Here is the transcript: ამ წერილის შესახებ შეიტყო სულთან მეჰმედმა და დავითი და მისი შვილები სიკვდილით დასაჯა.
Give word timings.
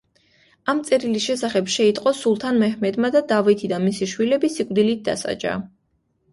ამ 0.71 0.79
წერილის 0.87 1.25
შესახებ 1.31 1.69
შეიტყო 1.73 2.15
სულთან 2.21 2.59
მეჰმედმა 2.65 3.13
და 3.19 3.23
დავითი 3.35 3.71
და 3.77 3.81
მისი 3.87 4.11
შვილები 4.17 4.53
სიკვდილით 4.59 5.09
დასაჯა. 5.13 5.57